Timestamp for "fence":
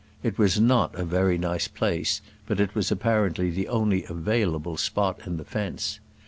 5.45-5.99